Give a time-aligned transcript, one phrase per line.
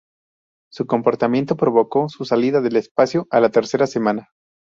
[0.71, 4.29] Su comportamiento provocó su salida del espacio a la tercera semana.